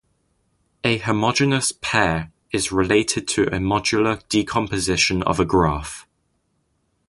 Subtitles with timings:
[0.83, 6.07] A homogeneous pair is related to a modular decomposition of a graph.